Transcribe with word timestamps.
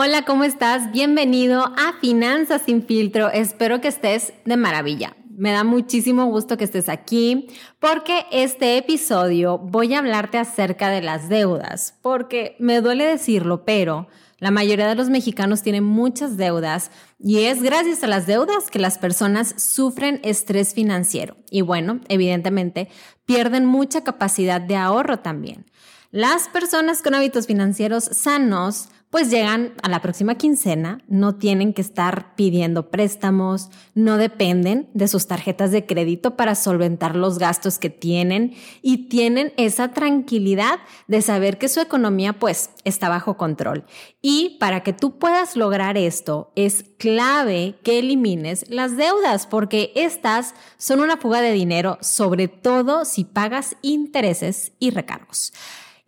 Hola, 0.00 0.24
¿cómo 0.24 0.44
estás? 0.44 0.92
Bienvenido 0.92 1.60
a 1.76 1.92
Finanzas 2.00 2.62
sin 2.64 2.84
filtro. 2.84 3.30
Espero 3.32 3.80
que 3.80 3.88
estés 3.88 4.32
de 4.44 4.56
maravilla. 4.56 5.16
Me 5.28 5.50
da 5.50 5.64
muchísimo 5.64 6.26
gusto 6.26 6.56
que 6.56 6.62
estés 6.62 6.88
aquí 6.88 7.48
porque 7.80 8.24
este 8.30 8.76
episodio 8.76 9.58
voy 9.58 9.94
a 9.94 9.98
hablarte 9.98 10.38
acerca 10.38 10.88
de 10.88 11.02
las 11.02 11.28
deudas, 11.28 11.98
porque 12.00 12.54
me 12.60 12.80
duele 12.80 13.06
decirlo, 13.06 13.64
pero 13.64 14.06
la 14.38 14.52
mayoría 14.52 14.86
de 14.86 14.94
los 14.94 15.10
mexicanos 15.10 15.62
tienen 15.62 15.82
muchas 15.82 16.36
deudas 16.36 16.92
y 17.18 17.46
es 17.46 17.60
gracias 17.60 18.04
a 18.04 18.06
las 18.06 18.28
deudas 18.28 18.70
que 18.70 18.78
las 18.78 18.98
personas 18.98 19.52
sufren 19.60 20.20
estrés 20.22 20.74
financiero 20.74 21.36
y 21.50 21.62
bueno, 21.62 21.98
evidentemente 22.06 22.88
pierden 23.26 23.66
mucha 23.66 24.04
capacidad 24.04 24.60
de 24.60 24.76
ahorro 24.76 25.18
también. 25.18 25.67
Las 26.10 26.48
personas 26.48 27.02
con 27.02 27.14
hábitos 27.14 27.46
financieros 27.46 28.04
sanos 28.04 28.88
pues 29.10 29.30
llegan 29.30 29.72
a 29.82 29.88
la 29.88 30.02
próxima 30.02 30.34
quincena, 30.34 31.02
no 31.08 31.36
tienen 31.36 31.72
que 31.72 31.80
estar 31.80 32.34
pidiendo 32.34 32.90
préstamos, 32.90 33.70
no 33.94 34.18
dependen 34.18 34.88
de 34.92 35.08
sus 35.08 35.26
tarjetas 35.26 35.70
de 35.70 35.86
crédito 35.86 36.36
para 36.36 36.54
solventar 36.54 37.16
los 37.16 37.38
gastos 37.38 37.78
que 37.78 37.88
tienen 37.88 38.54
y 38.82 39.08
tienen 39.08 39.52
esa 39.56 39.92
tranquilidad 39.92 40.78
de 41.06 41.22
saber 41.22 41.56
que 41.56 41.68
su 41.68 41.80
economía 41.80 42.34
pues 42.34 42.70
está 42.84 43.08
bajo 43.08 43.38
control. 43.38 43.84
Y 44.20 44.58
para 44.60 44.82
que 44.82 44.92
tú 44.92 45.18
puedas 45.18 45.56
lograr 45.56 45.96
esto, 45.96 46.52
es 46.54 46.84
clave 46.98 47.76
que 47.82 47.98
elimines 47.98 48.68
las 48.68 48.96
deudas 48.96 49.46
porque 49.46 49.92
estas 49.94 50.54
son 50.76 51.00
una 51.00 51.16
fuga 51.16 51.40
de 51.40 51.52
dinero, 51.52 51.96
sobre 52.02 52.48
todo 52.48 53.06
si 53.06 53.24
pagas 53.24 53.76
intereses 53.82 54.72
y 54.78 54.90
recargos. 54.90 55.52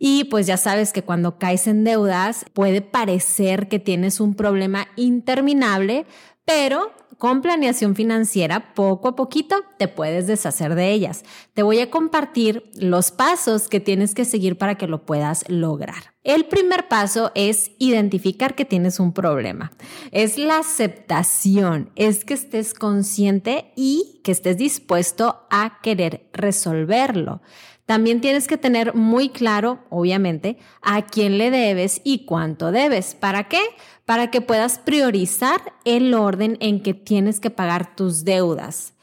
Y 0.03 0.23
pues 0.23 0.47
ya 0.47 0.57
sabes 0.57 0.93
que 0.93 1.03
cuando 1.03 1.37
caes 1.37 1.67
en 1.67 1.83
deudas 1.83 2.45
puede 2.53 2.81
parecer 2.81 3.67
que 3.67 3.77
tienes 3.77 4.19
un 4.19 4.33
problema 4.33 4.87
interminable, 4.95 6.07
pero 6.43 6.91
con 7.19 7.43
planeación 7.43 7.95
financiera, 7.95 8.73
poco 8.73 9.09
a 9.09 9.15
poquito 9.15 9.57
te 9.77 9.87
puedes 9.87 10.25
deshacer 10.25 10.73
de 10.73 10.91
ellas. 10.91 11.23
Te 11.53 11.61
voy 11.61 11.81
a 11.81 11.91
compartir 11.91 12.71
los 12.73 13.11
pasos 13.11 13.67
que 13.67 13.79
tienes 13.79 14.15
que 14.15 14.25
seguir 14.25 14.57
para 14.57 14.73
que 14.73 14.87
lo 14.87 15.05
puedas 15.05 15.47
lograr. 15.47 16.15
El 16.23 16.45
primer 16.45 16.87
paso 16.87 17.31
es 17.35 17.69
identificar 17.77 18.55
que 18.55 18.65
tienes 18.65 18.99
un 18.99 19.13
problema. 19.13 19.71
Es 20.11 20.39
la 20.39 20.57
aceptación, 20.57 21.91
es 21.95 22.25
que 22.25 22.33
estés 22.33 22.73
consciente 22.73 23.71
y 23.75 24.19
que 24.23 24.31
estés 24.31 24.57
dispuesto 24.57 25.45
a 25.51 25.79
querer 25.83 26.27
resolverlo. 26.33 27.43
También 27.91 28.21
tienes 28.21 28.47
que 28.47 28.57
tener 28.57 28.95
muy 28.95 29.27
claro, 29.27 29.79
obviamente, 29.89 30.57
a 30.81 31.01
quién 31.01 31.37
le 31.37 31.51
debes 31.51 31.99
y 32.05 32.23
cuánto 32.23 32.71
debes. 32.71 33.15
¿Para 33.15 33.49
qué? 33.49 33.59
Para 34.05 34.31
que 34.31 34.39
puedas 34.39 34.79
priorizar 34.79 35.73
el 35.83 36.13
orden 36.13 36.55
en 36.61 36.81
que 36.83 36.93
tienes 36.93 37.41
que 37.41 37.49
pagar 37.49 37.93
tus 37.97 38.23
deudas. 38.23 38.93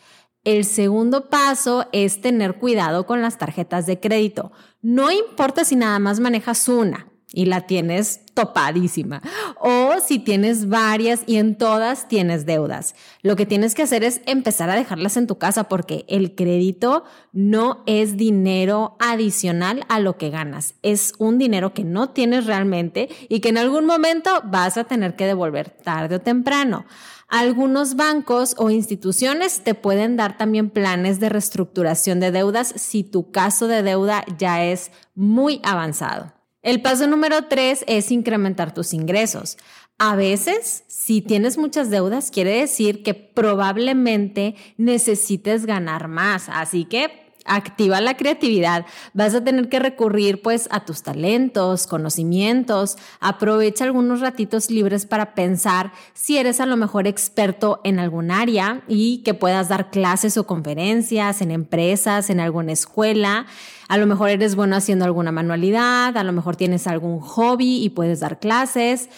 El 0.42 0.64
segundo 0.64 1.28
paso 1.28 1.86
es 1.92 2.22
tener 2.22 2.55
cuidado 2.55 3.04
con 3.04 3.21
las 3.21 3.37
tarjetas 3.37 3.84
de 3.84 4.00
crédito. 4.00 4.53
No 4.81 5.10
importa 5.10 5.66
si 5.66 5.77
nada 5.77 5.98
más 5.98 6.19
manejas 6.19 6.66
una 6.66 7.09
y 7.33 7.44
la 7.44 7.62
tienes 7.62 8.25
topadísima. 8.34 9.21
O 9.61 9.94
si 10.05 10.19
tienes 10.19 10.69
varias 10.69 11.22
y 11.27 11.37
en 11.37 11.59
todas 11.59 12.09
tienes 12.09 12.47
deudas. 12.47 12.94
Lo 13.22 13.37
que 13.37 13.47
tienes 13.47 13.75
que 13.75 13.83
hacer 13.83 14.03
es 14.03 14.22
empezar 14.27 14.71
a 14.71 14.77
dejarlas 14.77 15.16
en 15.16 15.27
tu 15.27 15.37
casa 15.37 15.65
porque 15.65 16.05
el 16.09 16.34
crédito 16.34 17.05
no 17.33 17.83
es 17.87 18.16
dinero 18.16 18.97
adicional 18.99 19.84
a 19.89 20.00
lo 20.00 20.16
que 20.16 20.31
ganas. 20.31 20.75
Es 20.83 21.12
un 21.19 21.39
dinero 21.39 21.75
que 21.75 21.84
no 21.84 22.11
tienes 22.11 22.47
realmente 22.47 23.09
y 23.28 23.41
que 23.41 23.50
en 23.50 23.59
algún 23.59 23.84
momento 23.84 24.31
vas 24.45 24.78
a 24.78 24.84
tener 24.84 25.16
que 25.16 25.27
devolver 25.27 25.71
tarde 25.71 26.16
o 26.16 26.21
temprano. 26.21 26.87
Algunos 27.28 27.95
bancos 27.97 28.55
o 28.56 28.71
instituciones 28.71 29.60
te 29.62 29.75
pueden 29.75 30.16
dar 30.16 30.39
también 30.39 30.71
planes 30.71 31.21
de 31.21 31.28
reestructuración 31.28 32.21
de 32.21 32.31
deudas 32.31 32.72
si 32.77 33.05
tu 33.05 33.31
caso 33.33 33.69
de 33.69 33.83
deuda 33.83 34.25
ya 34.39 34.65
es 34.65 34.91
muy 35.15 35.60
avanzado. 35.62 36.38
El 36.68 36.82
paso 36.82 37.06
número 37.06 37.46
tres 37.48 37.82
es 37.86 38.10
incrementar 38.10 38.74
tus 38.74 38.92
ingresos. 38.92 39.56
A 39.96 40.16
veces, 40.16 40.84
si 40.86 41.22
tienes 41.22 41.56
muchas 41.56 41.88
deudas, 41.88 42.30
quiere 42.30 42.60
decir 42.60 43.02
que 43.02 43.14
probablemente 43.14 44.54
necesites 44.76 45.64
ganar 45.64 46.08
más. 46.08 46.50
Así 46.50 46.84
que 46.84 47.28
activa 47.44 48.00
la 48.00 48.16
creatividad. 48.16 48.87
Vas 49.15 49.34
a 49.34 49.43
tener 49.43 49.69
que 49.69 49.78
recurrir 49.78 50.43
pues 50.43 50.69
a 50.71 50.84
tus 50.84 51.03
talentos, 51.03 51.87
conocimientos. 51.87 52.97
Aprovecha 53.21 53.84
algunos 53.84 54.21
ratitos 54.21 54.71
libres 54.71 55.06
para 55.06 55.34
pensar 55.34 55.93
si 56.15 56.38
eres 56.38 56.60
a 56.60 56.66
lo 56.66 56.77
mejor 56.77 57.06
experto 57.06 57.81
en 57.84 57.98
algún 57.98 58.31
área 58.31 58.82
y 58.88 59.22
que 59.25 59.34
puedas 59.34 59.69
dar 59.69 59.91
clases 59.91 60.37
o 60.37 60.47
conferencias 60.47 61.41
en 61.41 61.50
empresas, 61.50 62.31
en 62.31 62.41
alguna 62.41 62.72
escuela. 62.72 63.47
A 63.88 63.97
lo 63.97 64.06
mejor 64.06 64.31
eres 64.31 64.54
bueno 64.54 64.77
haciendo 64.77 65.04
alguna 65.04 65.32
manualidad, 65.32 66.16
a 66.16 66.25
lo 66.25 66.32
mejor 66.32 66.56
tienes 66.56 66.87
algún 66.87 67.21
hobby 67.21 67.82
y 67.82 67.91
puedes 67.91 68.21
dar 68.21 68.38
clases. 68.38 69.09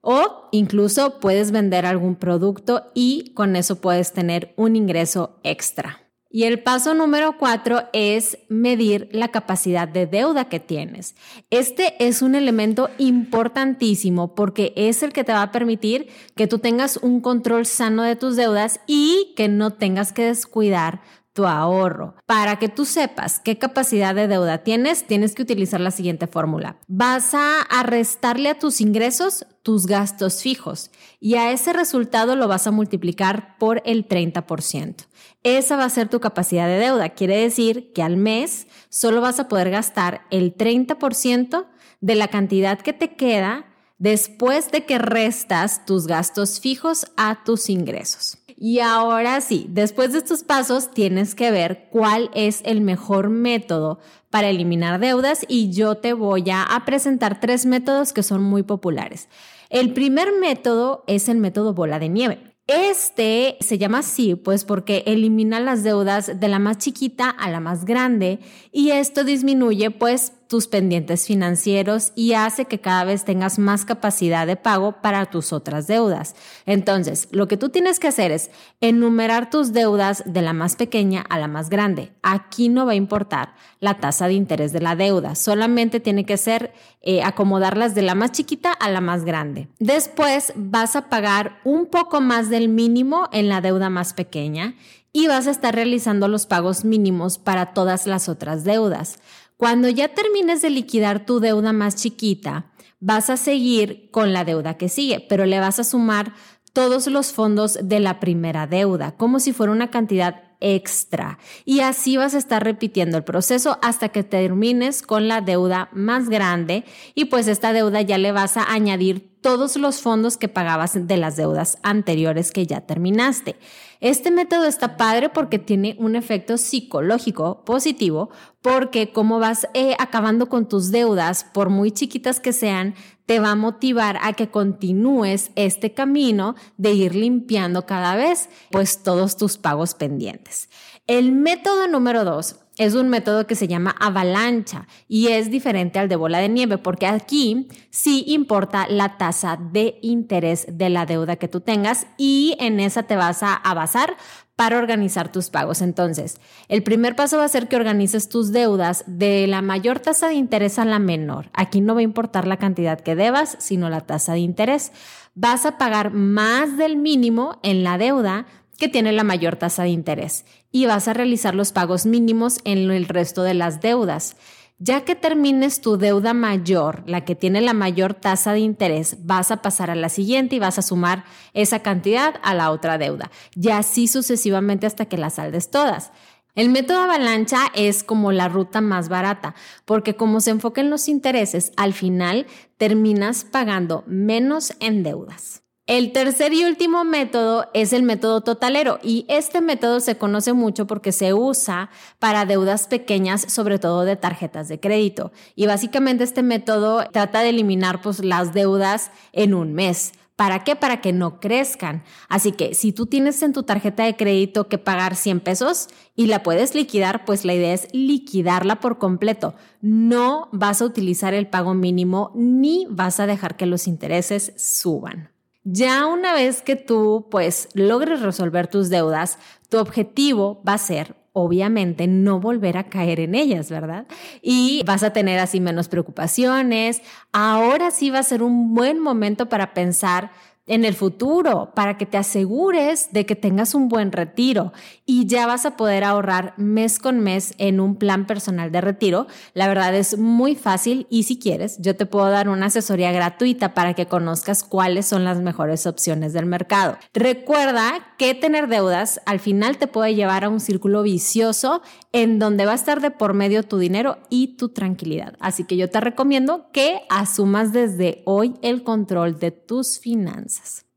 O 0.00 0.48
incluso 0.52 1.18
puedes 1.18 1.50
vender 1.50 1.84
algún 1.84 2.14
producto 2.16 2.90
y 2.94 3.32
con 3.34 3.56
eso 3.56 3.80
puedes 3.80 4.12
tener 4.12 4.54
un 4.56 4.76
ingreso 4.76 5.38
extra. 5.42 6.07
Y 6.30 6.44
el 6.44 6.62
paso 6.62 6.92
número 6.92 7.38
cuatro 7.38 7.84
es 7.94 8.38
medir 8.50 9.08
la 9.12 9.28
capacidad 9.28 9.88
de 9.88 10.06
deuda 10.06 10.50
que 10.50 10.60
tienes. 10.60 11.16
Este 11.48 11.94
es 12.06 12.20
un 12.20 12.34
elemento 12.34 12.90
importantísimo 12.98 14.34
porque 14.34 14.74
es 14.76 15.02
el 15.02 15.14
que 15.14 15.24
te 15.24 15.32
va 15.32 15.40
a 15.40 15.52
permitir 15.52 16.08
que 16.36 16.46
tú 16.46 16.58
tengas 16.58 16.98
un 16.98 17.22
control 17.22 17.64
sano 17.64 18.02
de 18.02 18.14
tus 18.14 18.36
deudas 18.36 18.80
y 18.86 19.32
que 19.36 19.48
no 19.48 19.72
tengas 19.72 20.12
que 20.12 20.24
descuidar 20.24 21.00
tu 21.38 21.46
ahorro. 21.46 22.16
Para 22.26 22.58
que 22.58 22.68
tú 22.68 22.84
sepas 22.84 23.38
qué 23.38 23.58
capacidad 23.58 24.12
de 24.12 24.26
deuda 24.26 24.58
tienes, 24.58 25.06
tienes 25.06 25.36
que 25.36 25.42
utilizar 25.42 25.80
la 25.80 25.92
siguiente 25.92 26.26
fórmula. 26.26 26.78
Vas 26.88 27.32
a 27.32 27.64
restarle 27.84 28.48
a 28.48 28.58
tus 28.58 28.80
ingresos 28.80 29.46
tus 29.62 29.86
gastos 29.86 30.42
fijos 30.42 30.90
y 31.20 31.36
a 31.36 31.52
ese 31.52 31.72
resultado 31.72 32.34
lo 32.34 32.48
vas 32.48 32.66
a 32.66 32.72
multiplicar 32.72 33.56
por 33.56 33.82
el 33.84 34.08
30%. 34.08 35.06
Esa 35.44 35.76
va 35.76 35.84
a 35.84 35.90
ser 35.90 36.08
tu 36.08 36.18
capacidad 36.18 36.66
de 36.66 36.80
deuda. 36.80 37.10
Quiere 37.10 37.36
decir 37.36 37.92
que 37.92 38.02
al 38.02 38.16
mes 38.16 38.66
solo 38.88 39.20
vas 39.20 39.38
a 39.38 39.46
poder 39.46 39.70
gastar 39.70 40.22
el 40.32 40.56
30% 40.56 41.66
de 42.00 42.14
la 42.16 42.26
cantidad 42.26 42.80
que 42.80 42.92
te 42.92 43.14
queda 43.14 43.66
después 43.98 44.72
de 44.72 44.84
que 44.86 44.98
restas 44.98 45.86
tus 45.86 46.08
gastos 46.08 46.58
fijos 46.58 47.06
a 47.16 47.44
tus 47.44 47.70
ingresos. 47.70 48.38
Y 48.60 48.80
ahora 48.80 49.40
sí, 49.40 49.66
después 49.68 50.12
de 50.12 50.18
estos 50.18 50.42
pasos 50.42 50.90
tienes 50.90 51.36
que 51.36 51.52
ver 51.52 51.88
cuál 51.92 52.28
es 52.34 52.60
el 52.64 52.80
mejor 52.80 53.30
método 53.30 54.00
para 54.30 54.48
eliminar 54.48 54.98
deudas 54.98 55.46
y 55.46 55.70
yo 55.70 55.94
te 55.98 56.12
voy 56.12 56.44
a, 56.50 56.66
presentar 56.84 57.38
tres 57.38 57.66
métodos 57.66 58.12
que 58.12 58.24
son 58.24 58.42
muy 58.42 58.64
populares. 58.64 59.28
El 59.70 59.92
primer 59.92 60.32
método 60.40 61.04
es 61.06 61.28
el 61.28 61.38
método 61.38 61.72
bola 61.72 62.00
de 62.00 62.08
nieve. 62.08 62.56
Este 62.66 63.58
se 63.60 63.78
llama 63.78 64.00
así, 64.00 64.34
pues 64.34 64.64
porque 64.64 65.04
elimina 65.06 65.60
las 65.60 65.84
deudas 65.84 66.40
de 66.40 66.48
la 66.48 66.58
más 66.58 66.78
chiquita 66.78 67.30
a 67.30 67.50
la 67.50 67.60
más 67.60 67.84
grande 67.84 68.40
y 68.72 68.90
esto 68.90 69.22
disminuye 69.22 69.92
pues 69.92 70.32
tus 70.48 70.66
pendientes 70.66 71.26
financieros 71.26 72.12
y 72.16 72.32
hace 72.32 72.64
que 72.64 72.80
cada 72.80 73.04
vez 73.04 73.24
tengas 73.24 73.58
más 73.58 73.84
capacidad 73.84 74.46
de 74.46 74.56
pago 74.56 75.00
para 75.02 75.26
tus 75.26 75.52
otras 75.52 75.86
deudas. 75.86 76.34
Entonces, 76.64 77.28
lo 77.30 77.46
que 77.48 77.58
tú 77.58 77.68
tienes 77.68 78.00
que 78.00 78.08
hacer 78.08 78.32
es 78.32 78.50
enumerar 78.80 79.50
tus 79.50 79.72
deudas 79.72 80.22
de 80.26 80.40
la 80.40 80.54
más 80.54 80.74
pequeña 80.74 81.24
a 81.28 81.38
la 81.38 81.48
más 81.48 81.68
grande. 81.68 82.12
Aquí 82.22 82.70
no 82.70 82.86
va 82.86 82.92
a 82.92 82.96
importar 82.96 83.54
la 83.78 83.98
tasa 83.98 84.26
de 84.26 84.34
interés 84.34 84.72
de 84.72 84.80
la 84.80 84.96
deuda, 84.96 85.34
solamente 85.34 86.00
tiene 86.00 86.24
que 86.24 86.38
ser 86.38 86.72
eh, 87.02 87.22
acomodarlas 87.22 87.94
de 87.94 88.02
la 88.02 88.14
más 88.14 88.32
chiquita 88.32 88.72
a 88.72 88.90
la 88.90 89.00
más 89.00 89.24
grande. 89.24 89.68
Después 89.78 90.52
vas 90.56 90.96
a 90.96 91.08
pagar 91.08 91.60
un 91.64 91.86
poco 91.86 92.20
más 92.20 92.48
del 92.48 92.68
mínimo 92.68 93.28
en 93.32 93.48
la 93.48 93.60
deuda 93.60 93.90
más 93.90 94.14
pequeña 94.14 94.74
y 95.12 95.26
vas 95.26 95.46
a 95.46 95.50
estar 95.50 95.74
realizando 95.74 96.28
los 96.28 96.46
pagos 96.46 96.84
mínimos 96.84 97.38
para 97.38 97.72
todas 97.72 98.06
las 98.06 98.28
otras 98.28 98.64
deudas. 98.64 99.18
Cuando 99.58 99.88
ya 99.88 100.14
termines 100.14 100.62
de 100.62 100.70
liquidar 100.70 101.26
tu 101.26 101.40
deuda 101.40 101.72
más 101.72 101.96
chiquita, 101.96 102.70
vas 103.00 103.28
a 103.28 103.36
seguir 103.36 104.08
con 104.12 104.32
la 104.32 104.44
deuda 104.44 104.76
que 104.76 104.88
sigue, 104.88 105.26
pero 105.28 105.46
le 105.46 105.58
vas 105.58 105.80
a 105.80 105.84
sumar 105.84 106.32
todos 106.72 107.08
los 107.08 107.32
fondos 107.32 107.76
de 107.82 107.98
la 107.98 108.20
primera 108.20 108.68
deuda, 108.68 109.16
como 109.16 109.40
si 109.40 109.52
fuera 109.52 109.72
una 109.72 109.90
cantidad 109.90 110.44
extra. 110.60 111.40
Y 111.64 111.80
así 111.80 112.16
vas 112.16 112.36
a 112.36 112.38
estar 112.38 112.62
repitiendo 112.62 113.16
el 113.16 113.24
proceso 113.24 113.80
hasta 113.82 114.10
que 114.10 114.22
termines 114.22 115.02
con 115.02 115.26
la 115.26 115.40
deuda 115.40 115.88
más 115.92 116.28
grande 116.28 116.84
y 117.16 117.24
pues 117.24 117.48
esta 117.48 117.72
deuda 117.72 118.00
ya 118.02 118.16
le 118.16 118.30
vas 118.30 118.56
a 118.56 118.72
añadir 118.72 119.27
todos 119.48 119.78
los 119.78 120.02
fondos 120.02 120.36
que 120.36 120.48
pagabas 120.48 121.06
de 121.06 121.16
las 121.16 121.36
deudas 121.36 121.78
anteriores 121.82 122.52
que 122.52 122.66
ya 122.66 122.82
terminaste. 122.82 123.56
Este 123.98 124.30
método 124.30 124.66
está 124.66 124.98
padre 124.98 125.30
porque 125.30 125.58
tiene 125.58 125.96
un 125.98 126.16
efecto 126.16 126.58
psicológico 126.58 127.64
positivo 127.64 128.28
porque 128.60 129.10
como 129.10 129.38
vas 129.38 129.66
eh, 129.72 129.96
acabando 129.98 130.50
con 130.50 130.68
tus 130.68 130.90
deudas, 130.90 131.44
por 131.44 131.70
muy 131.70 131.92
chiquitas 131.92 132.40
que 132.40 132.52
sean, 132.52 132.94
te 133.24 133.40
va 133.40 133.52
a 133.52 133.54
motivar 133.54 134.18
a 134.20 134.34
que 134.34 134.50
continúes 134.50 135.50
este 135.54 135.94
camino 135.94 136.54
de 136.76 136.92
ir 136.92 137.14
limpiando 137.14 137.86
cada 137.86 138.16
vez 138.16 138.50
pues 138.70 139.02
todos 139.02 139.38
tus 139.38 139.56
pagos 139.56 139.94
pendientes. 139.94 140.68
El 141.06 141.32
método 141.32 141.88
número 141.88 142.22
dos 142.22 142.56
es 142.78 142.94
un 142.94 143.08
método 143.08 143.46
que 143.46 143.54
se 143.54 143.68
llama 143.68 143.94
avalancha 144.00 144.86
y 145.06 145.28
es 145.28 145.50
diferente 145.50 145.98
al 145.98 146.08
de 146.08 146.16
bola 146.16 146.38
de 146.38 146.48
nieve 146.48 146.78
porque 146.78 147.06
aquí 147.06 147.68
sí 147.90 148.24
importa 148.28 148.86
la 148.88 149.18
tasa 149.18 149.58
de 149.60 149.98
interés 150.00 150.66
de 150.70 150.88
la 150.88 151.04
deuda 151.04 151.36
que 151.36 151.48
tú 151.48 151.60
tengas 151.60 152.06
y 152.16 152.56
en 152.60 152.80
esa 152.80 153.02
te 153.02 153.16
vas 153.16 153.42
a 153.42 153.74
basar 153.74 154.16
para 154.58 154.78
organizar 154.78 155.30
tus 155.30 155.50
pagos. 155.50 155.82
Entonces, 155.82 156.40
el 156.66 156.82
primer 156.82 157.14
paso 157.14 157.38
va 157.38 157.44
a 157.44 157.48
ser 157.48 157.68
que 157.68 157.76
organices 157.76 158.28
tus 158.28 158.50
deudas 158.50 159.04
de 159.06 159.46
la 159.46 159.62
mayor 159.62 160.00
tasa 160.00 160.26
de 160.26 160.34
interés 160.34 160.80
a 160.80 160.84
la 160.84 160.98
menor. 160.98 161.48
Aquí 161.52 161.80
no 161.80 161.94
va 161.94 162.00
a 162.00 162.02
importar 162.02 162.48
la 162.48 162.56
cantidad 162.56 162.98
que 162.98 163.14
debas, 163.14 163.54
sino 163.60 163.88
la 163.88 164.00
tasa 164.00 164.32
de 164.32 164.40
interés. 164.40 164.90
Vas 165.36 165.64
a 165.64 165.78
pagar 165.78 166.12
más 166.12 166.76
del 166.76 166.96
mínimo 166.96 167.60
en 167.62 167.84
la 167.84 167.98
deuda 167.98 168.46
que 168.78 168.88
tiene 168.88 169.12
la 169.12 169.24
mayor 169.24 169.56
tasa 169.56 169.82
de 169.82 169.90
interés 169.90 170.46
y 170.70 170.86
vas 170.86 171.08
a 171.08 171.12
realizar 171.12 171.54
los 171.54 171.72
pagos 171.72 172.06
mínimos 172.06 172.60
en 172.64 172.90
el 172.90 173.06
resto 173.06 173.42
de 173.42 173.54
las 173.54 173.80
deudas. 173.82 174.36
Ya 174.78 175.04
que 175.04 175.16
termines 175.16 175.80
tu 175.80 175.98
deuda 175.98 176.34
mayor, 176.34 177.02
la 177.04 177.24
que 177.24 177.34
tiene 177.34 177.60
la 177.60 177.74
mayor 177.74 178.14
tasa 178.14 178.52
de 178.52 178.60
interés, 178.60 179.26
vas 179.26 179.50
a 179.50 179.60
pasar 179.60 179.90
a 179.90 179.96
la 179.96 180.08
siguiente 180.08 180.54
y 180.54 180.60
vas 180.60 180.78
a 180.78 180.82
sumar 180.82 181.24
esa 181.52 181.80
cantidad 181.80 182.36
a 182.44 182.54
la 182.54 182.70
otra 182.70 182.96
deuda. 182.96 183.32
Y 183.56 183.70
así 183.70 184.06
sucesivamente 184.06 184.86
hasta 184.86 185.06
que 185.06 185.18
las 185.18 185.34
saldes 185.34 185.70
todas. 185.70 186.12
El 186.54 186.70
método 186.70 187.02
avalancha 187.02 187.58
es 187.74 188.04
como 188.04 188.30
la 188.30 188.48
ruta 188.48 188.80
más 188.80 189.08
barata, 189.08 189.56
porque 189.84 190.14
como 190.14 190.40
se 190.40 190.50
enfoca 190.50 190.80
en 190.80 190.90
los 190.90 191.08
intereses, 191.08 191.72
al 191.76 191.92
final 191.92 192.46
terminas 192.76 193.42
pagando 193.44 194.04
menos 194.06 194.74
en 194.78 195.02
deudas. 195.02 195.64
El 195.88 196.12
tercer 196.12 196.52
y 196.52 196.66
último 196.66 197.02
método 197.04 197.70
es 197.72 197.94
el 197.94 198.02
método 198.02 198.42
totalero 198.42 198.98
y 199.02 199.24
este 199.26 199.62
método 199.62 200.00
se 200.00 200.18
conoce 200.18 200.52
mucho 200.52 200.86
porque 200.86 201.12
se 201.12 201.32
usa 201.32 201.88
para 202.18 202.44
deudas 202.44 202.86
pequeñas, 202.88 203.40
sobre 203.50 203.78
todo 203.78 204.04
de 204.04 204.16
tarjetas 204.16 204.68
de 204.68 204.80
crédito. 204.80 205.32
Y 205.56 205.64
básicamente 205.66 206.24
este 206.24 206.42
método 206.42 207.06
trata 207.10 207.40
de 207.40 207.48
eliminar 207.48 208.02
pues, 208.02 208.22
las 208.22 208.52
deudas 208.52 209.10
en 209.32 209.54
un 209.54 209.72
mes. 209.72 210.12
¿Para 210.36 210.62
qué? 210.62 210.76
Para 210.76 211.00
que 211.00 211.14
no 211.14 211.40
crezcan. 211.40 212.04
Así 212.28 212.52
que 212.52 212.74
si 212.74 212.92
tú 212.92 213.06
tienes 213.06 213.42
en 213.42 213.54
tu 213.54 213.62
tarjeta 213.62 214.04
de 214.04 214.14
crédito 214.14 214.68
que 214.68 214.76
pagar 214.76 215.16
100 215.16 215.40
pesos 215.40 215.88
y 216.14 216.26
la 216.26 216.42
puedes 216.42 216.74
liquidar, 216.74 217.24
pues 217.24 217.46
la 217.46 217.54
idea 217.54 217.72
es 217.72 217.88
liquidarla 217.92 218.80
por 218.80 218.98
completo. 218.98 219.54
No 219.80 220.50
vas 220.52 220.82
a 220.82 220.84
utilizar 220.84 221.32
el 221.32 221.48
pago 221.48 221.72
mínimo 221.72 222.30
ni 222.34 222.86
vas 222.90 223.20
a 223.20 223.26
dejar 223.26 223.56
que 223.56 223.64
los 223.64 223.86
intereses 223.86 224.52
suban. 224.58 225.30
Ya 225.70 226.06
una 226.06 226.32
vez 226.32 226.62
que 226.62 226.76
tú 226.76 227.26
pues 227.30 227.68
logres 227.74 228.22
resolver 228.22 228.68
tus 228.68 228.88
deudas, 228.88 229.38
tu 229.68 229.76
objetivo 229.76 230.62
va 230.66 230.72
a 230.72 230.78
ser 230.78 231.14
obviamente 231.34 232.06
no 232.06 232.40
volver 232.40 232.78
a 232.78 232.84
caer 232.84 233.20
en 233.20 233.34
ellas, 233.34 233.70
¿verdad? 233.70 234.06
Y 234.40 234.82
vas 234.86 235.02
a 235.02 235.12
tener 235.12 235.38
así 235.38 235.60
menos 235.60 235.88
preocupaciones. 235.88 237.02
Ahora 237.32 237.90
sí 237.90 238.08
va 238.08 238.20
a 238.20 238.22
ser 238.22 238.42
un 238.42 238.74
buen 238.74 238.98
momento 238.98 239.50
para 239.50 239.74
pensar 239.74 240.30
en 240.68 240.84
el 240.84 240.94
futuro 240.94 241.72
para 241.74 241.98
que 241.98 242.06
te 242.06 242.16
asegures 242.16 243.12
de 243.12 243.26
que 243.26 243.34
tengas 243.34 243.74
un 243.74 243.88
buen 243.88 244.12
retiro 244.12 244.72
y 245.04 245.26
ya 245.26 245.46
vas 245.46 245.66
a 245.66 245.76
poder 245.76 246.04
ahorrar 246.04 246.54
mes 246.56 246.98
con 246.98 247.20
mes 247.20 247.54
en 247.58 247.80
un 247.80 247.96
plan 247.96 248.26
personal 248.26 248.70
de 248.70 248.80
retiro. 248.80 249.26
La 249.54 249.66
verdad 249.66 249.94
es 249.94 250.18
muy 250.18 250.54
fácil 250.54 251.06
y 251.10 251.24
si 251.24 251.38
quieres, 251.38 251.78
yo 251.80 251.96
te 251.96 252.06
puedo 252.06 252.30
dar 252.30 252.48
una 252.48 252.66
asesoría 252.66 253.10
gratuita 253.10 253.74
para 253.74 253.94
que 253.94 254.06
conozcas 254.06 254.62
cuáles 254.62 255.06
son 255.06 255.24
las 255.24 255.40
mejores 255.40 255.86
opciones 255.86 256.32
del 256.32 256.46
mercado. 256.46 256.96
Recuerda 257.14 258.14
que 258.18 258.34
tener 258.34 258.68
deudas 258.68 259.20
al 259.26 259.40
final 259.40 259.78
te 259.78 259.86
puede 259.86 260.14
llevar 260.14 260.44
a 260.44 260.48
un 260.48 260.60
círculo 260.60 261.02
vicioso 261.02 261.82
en 262.12 262.38
donde 262.38 262.66
va 262.66 262.72
a 262.72 262.76
estar 262.76 263.00
de 263.00 263.10
por 263.10 263.34
medio 263.34 263.62
tu 263.62 263.78
dinero 263.78 264.18
y 264.28 264.56
tu 264.56 264.70
tranquilidad. 264.70 265.34
Así 265.40 265.64
que 265.64 265.76
yo 265.76 265.88
te 265.88 266.00
recomiendo 266.00 266.70
que 266.72 267.00
asumas 267.08 267.72
desde 267.72 268.22
hoy 268.24 268.54
el 268.62 268.82
control 268.82 269.38
de 269.38 269.50
tus 269.50 269.98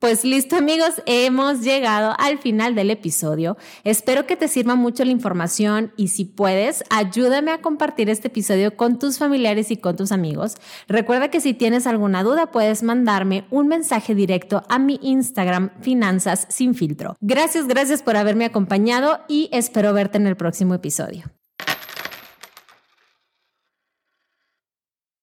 Pues 0.02 0.24
listo 0.24 0.56
amigos, 0.56 1.04
hemos 1.06 1.62
llegado 1.62 2.16
al 2.18 2.40
final 2.40 2.74
del 2.74 2.90
episodio. 2.90 3.56
Espero 3.84 4.26
que 4.26 4.36
te 4.36 4.48
sirva 4.48 4.74
mucho 4.74 5.06
la 5.06 5.12
información 5.12 5.94
y 5.96 6.08
si 6.08 6.26
puedes, 6.26 6.84
ayúdame 6.90 7.52
a 7.52 7.62
compartir 7.62 8.10
este 8.10 8.30
episodio 8.30 8.76
con 8.76 8.98
tus 8.98 9.20
familiares 9.20 9.70
y 9.70 9.78
con 9.78 9.96
tus 9.96 10.12
amigos. 10.12 10.56
Recuerda 10.88 11.30
que 11.30 11.40
si 11.40 11.54
tienes 11.54 11.86
alguna 11.86 12.24
duda 12.24 12.52
puedes 12.52 12.82
mandarme 12.82 13.46
un 13.52 13.68
mensaje 13.68 14.16
directo 14.16 14.64
a 14.70 14.80
mi 14.80 15.00
Instagram 15.04 15.70
Finanzas 15.82 16.48
sin 16.50 16.74
filtro. 16.74 17.16
Gracias, 17.22 17.68
gracias 17.68 18.02
por 18.02 18.18
haberme 18.18 18.46
acompañado 18.46 19.20
y 19.28 19.50
espero 19.52 19.94
verte 19.94 20.18
en 20.18 20.26
el 20.26 20.36
próximo 20.36 20.74
episodio. 20.74 21.26